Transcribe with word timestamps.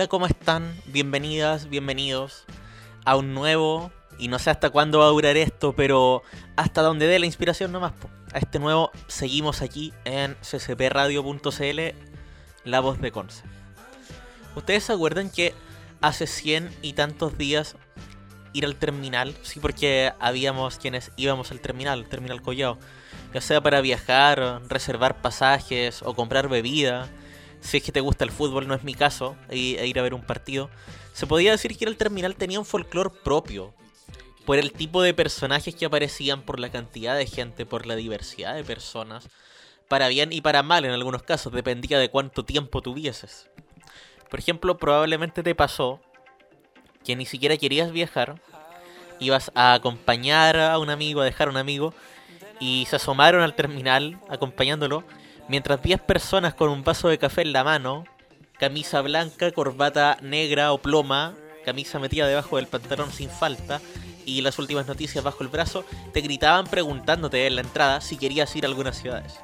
Hola, 0.00 0.08
¿cómo 0.08 0.24
están? 0.24 0.74
Bienvenidas, 0.86 1.68
bienvenidos 1.68 2.46
a 3.04 3.16
un 3.16 3.34
nuevo, 3.34 3.92
y 4.18 4.28
no 4.28 4.38
sé 4.38 4.48
hasta 4.48 4.70
cuándo 4.70 5.00
va 5.00 5.04
a 5.04 5.08
durar 5.10 5.36
esto, 5.36 5.74
pero 5.76 6.22
hasta 6.56 6.80
donde 6.80 7.06
dé 7.06 7.18
la 7.18 7.26
inspiración 7.26 7.70
nomás. 7.70 7.92
Po. 7.92 8.08
A 8.32 8.38
este 8.38 8.58
nuevo 8.58 8.92
seguimos 9.08 9.60
aquí 9.60 9.92
en 10.06 10.38
ccpradio.cl, 10.40 11.80
La 12.64 12.80
Voz 12.80 12.98
de 12.98 13.12
Conce. 13.12 13.42
¿Ustedes 14.56 14.84
se 14.84 14.94
acuerdan 14.94 15.28
que 15.28 15.52
hace 16.00 16.26
100 16.26 16.74
y 16.80 16.94
tantos 16.94 17.36
días 17.36 17.76
ir 18.54 18.64
al 18.64 18.76
terminal? 18.76 19.34
Sí, 19.42 19.60
porque 19.60 20.14
habíamos 20.18 20.78
quienes 20.78 21.12
íbamos 21.18 21.50
al 21.50 21.60
terminal, 21.60 22.08
terminal 22.08 22.40
Collao. 22.40 22.78
Ya 23.34 23.42
sea 23.42 23.60
para 23.60 23.82
viajar, 23.82 24.62
reservar 24.66 25.20
pasajes 25.20 26.00
o 26.02 26.14
comprar 26.14 26.48
bebida 26.48 27.10
si 27.60 27.78
es 27.78 27.82
que 27.82 27.92
te 27.92 28.00
gusta 28.00 28.24
el 28.24 28.30
fútbol, 28.30 28.66
no 28.66 28.74
es 28.74 28.82
mi 28.82 28.94
caso, 28.94 29.36
e, 29.48 29.56
ir 29.58 29.98
a 29.98 30.02
ver 30.02 30.14
un 30.14 30.22
partido, 30.22 30.70
se 31.12 31.26
podía 31.26 31.52
decir 31.52 31.76
que 31.76 31.84
el 31.84 31.96
terminal 31.96 32.36
tenía 32.36 32.58
un 32.58 32.66
folclore 32.66 33.10
propio, 33.22 33.74
por 34.44 34.58
el 34.58 34.72
tipo 34.72 35.02
de 35.02 35.14
personajes 35.14 35.74
que 35.74 35.86
aparecían, 35.86 36.42
por 36.42 36.58
la 36.58 36.70
cantidad 36.70 37.16
de 37.16 37.26
gente, 37.26 37.66
por 37.66 37.86
la 37.86 37.94
diversidad 37.94 38.54
de 38.54 38.64
personas, 38.64 39.28
para 39.88 40.08
bien 40.08 40.32
y 40.32 40.40
para 40.40 40.62
mal 40.62 40.84
en 40.84 40.92
algunos 40.92 41.22
casos, 41.22 41.52
dependía 41.52 41.98
de 41.98 42.10
cuánto 42.10 42.44
tiempo 42.44 42.80
tuvieses. 42.80 43.48
Por 44.28 44.38
ejemplo, 44.38 44.78
probablemente 44.78 45.42
te 45.42 45.54
pasó 45.54 46.00
que 47.04 47.16
ni 47.16 47.26
siquiera 47.26 47.56
querías 47.56 47.92
viajar, 47.92 48.40
ibas 49.18 49.50
a 49.54 49.74
acompañar 49.74 50.56
a 50.56 50.78
un 50.78 50.90
amigo, 50.90 51.20
a 51.20 51.24
dejar 51.24 51.48
a 51.48 51.50
un 51.50 51.56
amigo, 51.56 51.92
y 52.58 52.86
se 52.88 52.96
asomaron 52.96 53.42
al 53.42 53.54
terminal 53.54 54.20
acompañándolo 54.28 55.04
mientras 55.50 55.82
10 55.82 56.02
personas 56.02 56.54
con 56.54 56.68
un 56.68 56.84
vaso 56.84 57.08
de 57.08 57.18
café 57.18 57.42
en 57.42 57.52
la 57.52 57.64
mano, 57.64 58.04
camisa 58.56 59.00
blanca, 59.00 59.50
corbata 59.50 60.16
negra 60.22 60.72
o 60.72 60.78
ploma, 60.78 61.34
camisa 61.64 61.98
metida 61.98 62.28
debajo 62.28 62.56
del 62.56 62.68
pantalón 62.68 63.10
sin 63.10 63.28
falta 63.28 63.80
y 64.24 64.42
las 64.42 64.60
últimas 64.60 64.86
noticias 64.86 65.24
bajo 65.24 65.42
el 65.42 65.48
brazo, 65.48 65.84
te 66.12 66.20
gritaban 66.20 66.66
preguntándote 66.68 67.48
en 67.48 67.56
la 67.56 67.62
entrada 67.62 68.00
si 68.00 68.16
querías 68.16 68.54
ir 68.54 68.64
a 68.64 68.68
algunas 68.68 68.96
ciudades. 68.96 69.40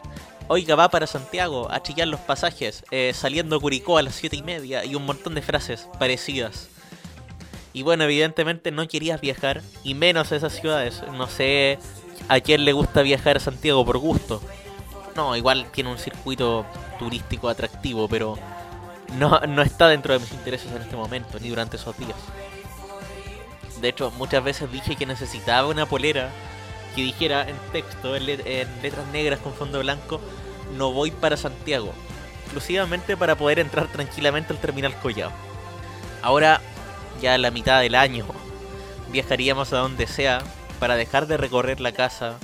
Oiga, 0.47 0.77
va 0.77 0.91
para 0.91 1.09
Santiago, 1.09 1.69
a 1.73 1.83
chillar 1.83 2.07
los 2.07 2.21
pasajes, 2.21 2.85
eh, 2.93 3.11
saliendo 3.13 3.61
Curicó 3.61 3.99
a 3.99 4.03
las 4.03 4.15
7 4.15 4.37
y 4.37 4.43
media 4.43 4.85
y 4.85 4.95
un 4.95 5.05
montón 5.05 5.35
de 5.35 5.43
frases 5.43 5.89
parecidas. 5.99 6.69
Y 7.73 7.83
bueno, 7.83 8.05
evidentemente 8.05 8.71
no 8.71 8.87
querías 8.87 9.21
viajar, 9.21 9.61
y 9.83 9.95
menos 9.95 10.31
a 10.31 10.37
esas 10.37 10.53
ciudades. 10.53 11.03
No 11.15 11.27
sé 11.27 11.81
a 12.29 12.39
quién 12.39 12.65
le 12.65 12.73
gusta 12.73 13.03
viajar 13.03 13.39
a 13.39 13.41
Santiago 13.41 13.85
por 13.85 13.99
gusto. 13.99 14.41
No, 15.17 15.35
igual 15.35 15.67
tiene 15.73 15.91
un 15.91 15.99
circuito 15.99 16.67
turístico 16.99 17.49
atractivo, 17.49 18.07
pero 18.07 18.37
no, 19.19 19.41
no 19.41 19.63
está 19.63 19.89
dentro 19.89 20.13
de 20.13 20.21
mis 20.21 20.31
intereses 20.33 20.71
en 20.71 20.83
este 20.83 20.95
momento, 20.95 21.41
ni 21.41 21.49
durante 21.49 21.77
esos 21.77 21.97
días. 21.97 22.17
De 23.81 23.89
hecho, 23.89 24.11
muchas 24.13 24.45
veces 24.45 24.71
dije 24.71 24.95
que 24.95 25.07
necesitaba 25.07 25.69
una 25.69 25.87
polera 25.87 26.31
que 26.95 27.03
dijera 27.03 27.49
en 27.49 27.57
texto, 27.73 28.15
en, 28.15 28.27
letras 28.27 29.07
negras 29.13 29.41
con 29.41 29.55
fondo 29.55 29.81
blanco, 29.81 30.21
no 30.77 30.93
voy 30.93 31.11
para 31.11 31.37
Santiago, 31.37 31.93
exclusivamente 32.45 33.17
para 33.17 33.37
poder 33.37 33.59
entrar 33.59 33.87
tranquilamente 33.89 34.53
al 34.53 34.59
terminal 34.59 34.95
Collao. 35.01 35.31
Ahora, 36.23 36.61
ya 37.23 37.35
a 37.35 37.39
la 37.39 37.51
mitad 37.51 37.81
del 37.81 37.95
año, 37.95 38.27
viajaríamos 39.13 39.73
a 39.73 39.79
donde 39.79 40.07
sea 40.07 40.43
para 40.79 40.97
dejar 40.97 41.27
de 41.27 41.37
recorrer 41.37 41.81
la 41.81 41.93
casa 41.93 42.39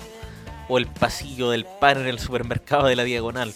o 0.68 0.78
el 0.78 0.86
pasillo 0.86 1.50
del 1.50 1.64
pan 1.64 2.00
en 2.00 2.06
el 2.06 2.18
supermercado 2.18 2.86
de 2.86 2.96
la 2.96 3.04
diagonal, 3.04 3.54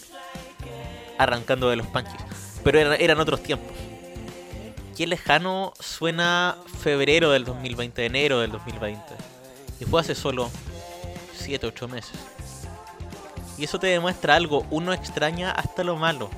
arrancando 1.19 1.71
de 1.71 1.77
los 1.77 1.87
panches. 1.87 2.21
Pero 2.65 2.81
eran, 2.81 3.21
otros 3.21 3.43
tiempos. 3.43 3.77
Qué 4.97 5.07
lejano 5.07 5.73
suena 5.79 6.57
febrero 6.81 7.31
del 7.31 7.45
2020, 7.45 8.07
enero 8.07 8.41
del 8.41 8.51
2020. 8.51 9.01
Y 9.81 9.85
fue 9.85 10.01
hace 10.01 10.15
solo 10.15 10.51
7, 11.37 11.67
8 11.67 11.89
meses. 11.89 12.19
Y 13.59 13.65
eso 13.65 13.79
te 13.79 13.87
demuestra 13.87 14.35
algo, 14.35 14.67
uno 14.71 14.93
extraña 14.93 15.51
hasta 15.51 15.85
lo 15.85 15.97
malo. 15.97 16.31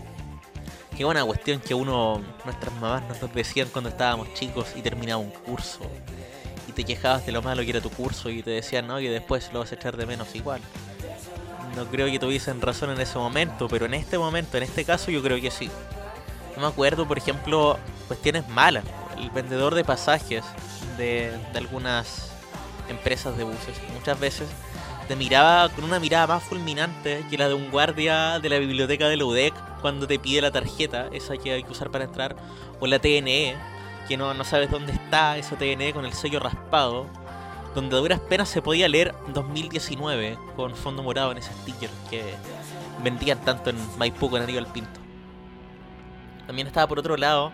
Qué 0.97 1.05
buena 1.05 1.25
cuestión 1.25 1.61
que 1.61 1.75
uno, 1.75 2.21
nuestras 2.45 2.75
mamás 2.75 3.03
nos 3.09 3.33
decían 3.33 3.69
cuando 3.73 3.91
estábamos 3.91 4.35
chicos 4.35 4.67
y 4.77 4.83
terminaba 4.83 5.21
un 5.21 5.31
curso 5.31 5.81
y 6.69 6.73
te 6.73 6.85
quejabas 6.85 7.27
de 7.27 7.33
lo 7.33 7.43
malo 7.43 7.63
que 7.63 7.71
era 7.71 7.81
tu 7.81 7.91
curso 7.91 8.31
y 8.31 8.43
te 8.43 8.51
decían, 8.51 8.87
no, 8.87 8.99
que 8.99 9.11
después 9.11 9.51
lo 9.53 9.61
vas 9.61 9.73
a 9.73 9.75
echar 9.75 9.97
de 9.97 10.07
menos 10.07 10.35
igual. 10.35 10.61
No 11.75 11.87
creo 11.87 12.11
que 12.11 12.19
tuviesen 12.19 12.61
razón 12.61 12.91
en 12.91 13.01
ese 13.01 13.19
momento, 13.19 13.69
pero 13.69 13.87
en 13.87 13.95
este 13.95 14.19
momento, 14.19 14.57
en 14.57 14.65
este 14.65 14.85
caso, 14.85 15.11
yo 15.11 15.23
creo 15.23 15.41
que 15.41 15.51
sí. 15.51 15.71
Yo 16.55 16.61
me 16.61 16.67
acuerdo, 16.67 17.07
por 17.09 17.19
ejemplo, 17.19 17.79
cuestiones 18.07 18.49
malas. 18.49 18.85
El 19.17 19.31
vendedor 19.31 19.75
de 19.75 19.85
pasajes 19.85 20.45
de, 20.97 21.33
de 21.53 21.59
algunas 21.59 22.31
empresas 22.89 23.37
de 23.37 23.45
buses, 23.45 23.77
muchas 23.95 24.19
veces 24.19 24.49
te 25.09 25.17
miraba 25.17 25.71
con 25.71 25.85
una 25.85 25.99
mirada 25.99 26.27
más 26.27 26.43
fulminante 26.43 27.25
que 27.31 27.39
la 27.39 27.49
de 27.49 27.55
un 27.55 27.71
guardia 27.71 28.39
de 28.41 28.49
la 28.51 28.59
biblioteca 28.59 29.09
de 29.09 29.23
UDEC 29.23 29.55
cuando 29.81 30.07
te 30.07 30.19
pide 30.19 30.43
la 30.43 30.51
tarjeta, 30.51 31.09
esa 31.13 31.37
que 31.39 31.53
hay 31.53 31.63
que 31.63 31.73
usar 31.73 31.91
para 31.91 32.05
entrar, 32.05 32.37
o 32.79 32.87
la 32.87 32.99
TNE, 32.99 33.57
que 34.09 34.17
no, 34.17 34.33
no 34.33 34.43
sabes 34.43 34.71
dónde 34.71 34.93
está 34.93 35.37
esa 35.37 35.57
TNE 35.57 35.93
con 35.93 36.07
el 36.07 36.15
sello 36.15 36.41
raspado, 36.41 37.07
donde 37.75 37.95
a 37.95 38.01
duras 38.01 38.21
penas 38.21 38.49
se 38.49 38.63
podía 38.63 38.89
leer 38.89 39.15
2019 39.35 40.39
con 40.57 40.75
fondo 40.75 41.03
morado 41.03 41.31
en 41.33 41.39
ese 41.39 41.53
sticker 41.53 41.91
que 42.09 42.25
vendían 43.05 43.45
tanto 43.45 43.69
en 43.69 43.77
Maipú 43.99 44.31
con 44.31 44.41
Aníbal 44.41 44.67
Pinto. 44.67 44.99
También 46.47 46.67
estaba 46.67 46.87
por 46.87 46.99
otro 46.99 47.19
lado 47.19 47.53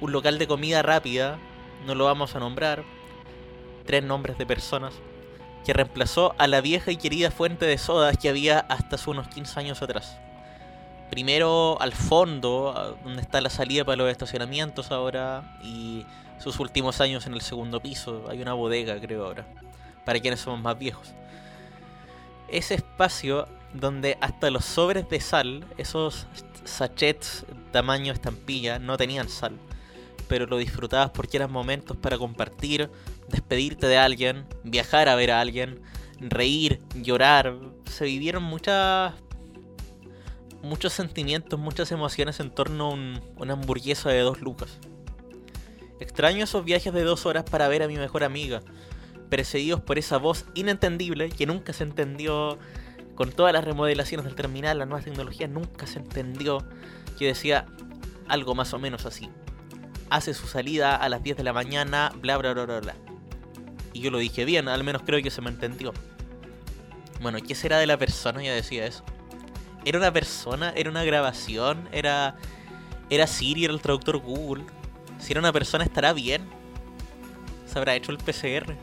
un 0.00 0.10
local 0.10 0.38
de 0.38 0.48
comida 0.48 0.82
rápida, 0.82 1.38
no 1.86 1.94
lo 1.94 2.04
vamos 2.04 2.34
a 2.34 2.40
nombrar, 2.40 2.82
tres 3.86 4.02
nombres 4.02 4.36
de 4.36 4.44
personas, 4.44 4.92
que 5.64 5.72
reemplazó 5.72 6.34
a 6.36 6.48
la 6.48 6.60
vieja 6.60 6.90
y 6.90 6.96
querida 6.96 7.30
fuente 7.30 7.64
de 7.64 7.78
sodas 7.78 8.18
que 8.18 8.28
había 8.28 8.58
hasta 8.58 8.96
hace 8.96 9.08
unos 9.08 9.28
15 9.28 9.60
años 9.60 9.82
atrás 9.82 10.18
primero 11.10 11.80
al 11.80 11.92
fondo, 11.92 12.98
donde 13.04 13.22
está 13.22 13.40
la 13.40 13.50
salida 13.50 13.84
para 13.84 13.96
los 13.96 14.10
estacionamientos 14.10 14.90
ahora, 14.90 15.58
y 15.62 16.04
sus 16.38 16.60
últimos 16.60 17.00
años 17.00 17.26
en 17.26 17.34
el 17.34 17.40
segundo 17.40 17.80
piso. 17.80 18.24
Hay 18.28 18.40
una 18.42 18.52
bodega, 18.52 19.00
creo 19.00 19.26
ahora, 19.26 19.46
para 20.04 20.20
quienes 20.20 20.40
somos 20.40 20.60
más 20.60 20.78
viejos. 20.78 21.12
Ese 22.48 22.74
espacio 22.74 23.48
donde 23.72 24.16
hasta 24.20 24.50
los 24.50 24.64
sobres 24.64 25.08
de 25.08 25.20
sal, 25.20 25.64
esos 25.76 26.26
sachets 26.64 27.44
tamaño 27.72 28.12
estampilla, 28.12 28.78
no 28.78 28.96
tenían 28.96 29.28
sal, 29.28 29.58
pero 30.28 30.46
lo 30.46 30.58
disfrutabas 30.58 31.10
porque 31.10 31.36
eran 31.36 31.52
momentos 31.52 31.96
para 31.96 32.18
compartir, 32.18 32.90
despedirte 33.28 33.86
de 33.86 33.98
alguien, 33.98 34.46
viajar 34.64 35.08
a 35.08 35.14
ver 35.14 35.30
a 35.30 35.40
alguien, 35.40 35.80
reír, 36.20 36.80
llorar. 36.94 37.54
Se 37.90 38.04
vivieron 38.04 38.42
muchas 38.42 39.14
muchos 40.62 40.92
sentimientos, 40.92 41.58
muchas 41.58 41.92
emociones 41.92 42.40
en 42.40 42.50
torno 42.50 42.90
a 42.90 43.40
una 43.40 43.52
hamburguesa 43.52 44.10
de 44.10 44.20
dos 44.20 44.40
lucas. 44.40 44.78
Extraño 46.00 46.44
esos 46.44 46.64
viajes 46.64 46.92
de 46.92 47.02
dos 47.02 47.26
horas 47.26 47.44
para 47.44 47.68
ver 47.68 47.82
a 47.82 47.88
mi 47.88 47.96
mejor 47.96 48.24
amiga, 48.24 48.62
precedidos 49.30 49.80
por 49.80 49.98
esa 49.98 50.18
voz 50.18 50.44
inentendible 50.54 51.30
que 51.30 51.46
nunca 51.46 51.72
se 51.72 51.84
entendió 51.84 52.58
con 53.14 53.32
todas 53.32 53.52
las 53.52 53.64
remodelaciones 53.64 54.26
del 54.26 54.34
terminal, 54.34 54.78
las 54.78 54.86
nuevas 54.86 55.04
tecnologías, 55.04 55.48
nunca 55.48 55.86
se 55.86 55.98
entendió 55.98 56.64
que 57.18 57.26
decía 57.26 57.66
algo 58.28 58.54
más 58.54 58.74
o 58.74 58.78
menos 58.78 59.06
así. 59.06 59.30
Hace 60.10 60.34
su 60.34 60.46
salida 60.46 60.94
a 60.94 61.08
las 61.08 61.22
10 61.22 61.38
de 61.38 61.42
la 61.42 61.52
mañana, 61.52 62.12
bla 62.20 62.36
bla 62.36 62.52
bla 62.52 62.66
bla 62.66 62.80
bla. 62.80 62.94
Y 63.92 64.00
yo 64.00 64.10
lo 64.10 64.18
dije 64.18 64.44
bien, 64.44 64.68
al 64.68 64.84
menos 64.84 65.02
creo 65.04 65.22
que 65.22 65.30
se 65.30 65.40
me 65.40 65.48
entendió. 65.48 65.92
Bueno, 67.22 67.38
¿qué 67.40 67.54
será 67.54 67.78
de 67.78 67.86
la 67.86 67.96
persona? 67.96 68.42
Ya 68.42 68.54
decía 68.54 68.86
eso. 68.86 69.02
¿Era 69.86 69.98
una 69.98 70.12
persona? 70.12 70.72
¿Era 70.74 70.90
una 70.90 71.04
grabación? 71.04 71.88
¿Era, 71.92 72.34
era 73.08 73.28
Siri? 73.28 73.66
¿Era 73.66 73.72
el 73.72 73.80
traductor 73.80 74.18
Google? 74.18 74.64
Si 75.20 75.32
era 75.32 75.38
una 75.38 75.52
persona, 75.52 75.84
¿estará 75.84 76.12
bien? 76.12 76.42
¿Se 77.66 77.78
habrá 77.78 77.94
hecho 77.94 78.10
el 78.10 78.18
PCR? 78.18 78.74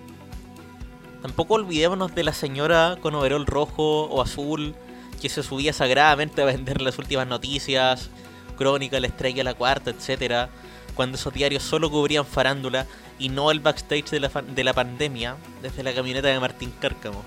Tampoco 1.21 1.55
olvidémonos 1.55 2.15
de 2.15 2.23
la 2.23 2.31
señora 2.31 2.97
con 3.01 3.15
overol 3.15 3.45
rojo 3.45 4.05
o 4.05 4.21
azul 4.21 4.75
que 5.21 5.27
se 5.27 5.43
subía 5.43 5.73
sagradamente 5.73 6.41
a 6.41 6.45
vender 6.45 6.81
las 6.81 6.97
últimas 6.97 7.27
noticias, 7.27 8.09
Crónica, 8.57 8.97
La 9.01 9.07
Estrella, 9.07 9.43
La 9.43 9.55
Cuarta, 9.55 9.89
etcétera, 9.89 10.51
cuando 10.95 11.17
esos 11.17 11.33
diarios 11.33 11.63
solo 11.63 11.91
cubrían 11.91 12.25
farándula 12.25 12.87
y 13.19 13.27
no 13.27 13.51
el 13.51 13.59
backstage 13.59 14.09
de 14.09 14.21
la, 14.21 14.29
de 14.29 14.63
la 14.63 14.73
pandemia 14.73 15.35
desde 15.61 15.83
la 15.83 15.93
camioneta 15.93 16.29
de 16.29 16.39
Martín 16.39 16.73
Cárcamo. 16.79 17.23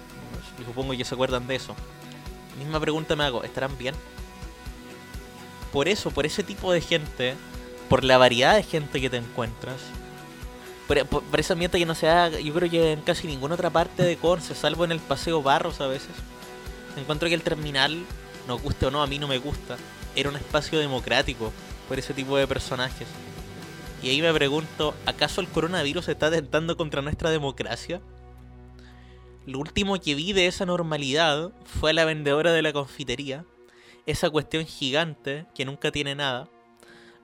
Supongo 0.64 0.96
que 0.96 1.04
se 1.04 1.14
acuerdan 1.14 1.46
de 1.46 1.56
eso. 1.56 1.76
Misma 2.58 2.80
pregunta 2.80 3.16
me 3.16 3.24
hago, 3.24 3.44
¿estarán 3.44 3.76
bien? 3.78 3.94
Por 5.72 5.88
eso, 5.88 6.10
por 6.10 6.26
ese 6.26 6.42
tipo 6.42 6.72
de 6.72 6.80
gente, 6.80 7.34
por 7.88 8.04
la 8.04 8.18
variedad 8.18 8.54
de 8.54 8.62
gente 8.62 9.00
que 9.00 9.10
te 9.10 9.18
encuentras, 9.18 9.76
por, 10.88 11.04
por, 11.06 11.40
ese 11.40 11.52
ambiente 11.52 11.78
que 11.78 11.86
no 11.86 11.94
se 11.94 12.06
da, 12.06 12.30
yo 12.30 12.54
creo 12.54 12.70
que 12.70 12.92
en 12.92 13.00
casi 13.02 13.26
ninguna 13.26 13.56
otra 13.56 13.70
parte 13.70 14.02
de 14.02 14.16
Corse, 14.16 14.54
salvo 14.54 14.84
en 14.84 14.92
el 14.92 15.00
Paseo 15.00 15.42
Barros 15.42 15.80
a 15.80 15.86
veces, 15.86 16.12
encuentro 16.96 17.28
que 17.28 17.34
el 17.34 17.42
terminal, 17.42 18.04
nos 18.46 18.62
guste 18.62 18.86
o 18.86 18.90
no, 18.90 19.02
a 19.02 19.06
mí 19.06 19.18
no 19.18 19.28
me 19.28 19.38
gusta, 19.38 19.76
era 20.14 20.30
un 20.30 20.36
espacio 20.36 20.78
democrático 20.78 21.52
por 21.88 21.98
ese 21.98 22.14
tipo 22.14 22.36
de 22.36 22.46
personajes. 22.46 23.08
Y 24.02 24.10
ahí 24.10 24.22
me 24.22 24.32
pregunto, 24.32 24.94
¿acaso 25.04 25.40
el 25.40 25.48
coronavirus 25.48 26.08
está 26.08 26.26
atentando 26.26 26.76
contra 26.76 27.02
nuestra 27.02 27.30
democracia? 27.30 28.00
Lo 29.46 29.60
último 29.60 29.96
que 30.00 30.16
vi 30.16 30.32
de 30.32 30.48
esa 30.48 30.66
normalidad 30.66 31.52
fue 31.64 31.90
a 31.90 31.94
la 31.94 32.04
vendedora 32.04 32.52
de 32.52 32.62
la 32.62 32.72
confitería, 32.72 33.44
esa 34.04 34.28
cuestión 34.28 34.66
gigante 34.66 35.46
que 35.54 35.64
nunca 35.64 35.92
tiene 35.92 36.16
nada, 36.16 36.48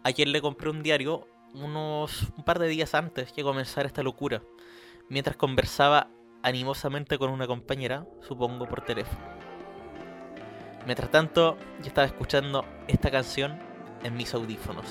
a 0.04 0.12
quien 0.12 0.30
le 0.30 0.40
compré 0.40 0.70
un 0.70 0.84
diario 0.84 1.26
unos 1.52 2.28
un 2.36 2.44
par 2.44 2.60
de 2.60 2.68
días 2.68 2.94
antes 2.94 3.32
que 3.32 3.42
comenzara 3.42 3.88
esta 3.88 4.04
locura, 4.04 4.40
mientras 5.08 5.36
conversaba 5.36 6.10
animosamente 6.44 7.18
con 7.18 7.28
una 7.30 7.48
compañera, 7.48 8.06
supongo 8.20 8.68
por 8.68 8.82
teléfono. 8.82 9.20
Mientras 10.86 11.10
tanto, 11.10 11.56
yo 11.80 11.88
estaba 11.88 12.06
escuchando 12.06 12.64
esta 12.86 13.10
canción 13.10 13.58
en 14.04 14.16
mis 14.16 14.32
audífonos. 14.32 14.86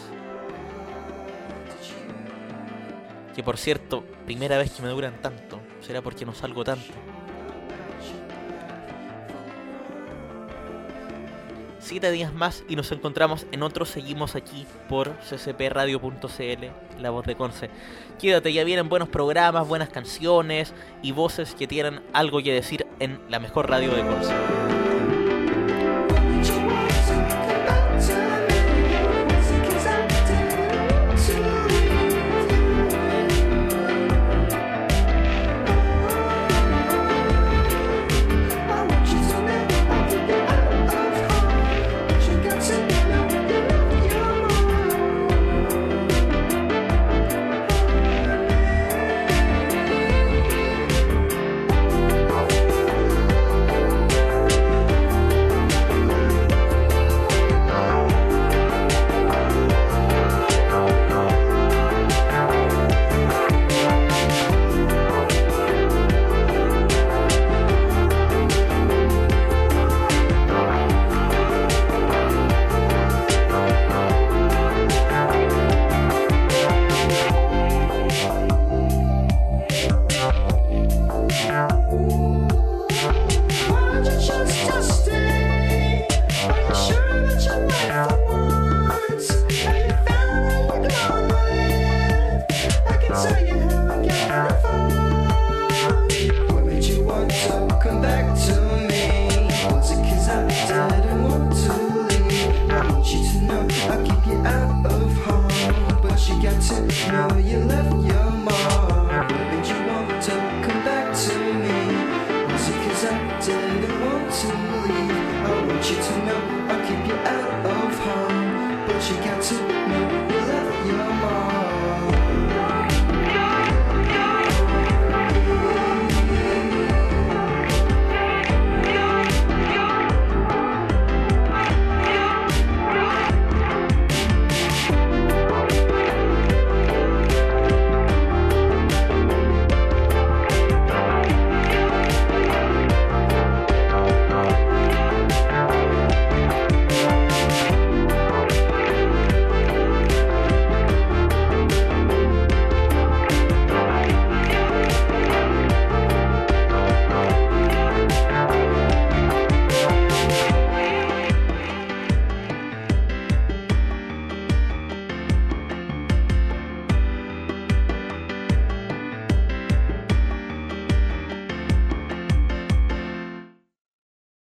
Que 3.33 3.41
por 3.41 3.57
cierto, 3.57 4.03
primera 4.25 4.57
vez 4.57 4.71
que 4.71 4.81
me 4.81 4.89
duran 4.89 5.21
tanto, 5.21 5.61
será 5.79 6.01
porque 6.01 6.25
no 6.25 6.33
salgo 6.33 6.65
tanto. 6.65 6.93
Siete 11.81 12.11
días 12.11 12.31
más 12.31 12.63
y 12.69 12.75
nos 12.75 12.91
encontramos 12.91 13.47
en 13.51 13.63
otro 13.63 13.85
Seguimos 13.85 14.35
aquí 14.35 14.67
por 14.87 15.17
ccpradio.cl, 15.17 17.01
la 17.01 17.09
voz 17.09 17.25
de 17.25 17.35
Conce. 17.35 17.71
Quédate, 18.19 18.53
ya 18.53 18.63
vienen 18.63 18.87
buenos 18.87 19.09
programas, 19.09 19.67
buenas 19.67 19.89
canciones 19.89 20.75
y 21.01 21.11
voces 21.11 21.55
que 21.55 21.65
tienen 21.65 22.01
algo 22.13 22.41
que 22.43 22.53
decir 22.53 22.85
en 22.99 23.19
la 23.29 23.39
mejor 23.39 23.67
radio 23.67 23.95
de 23.95 24.03
Conce. 24.03 25.00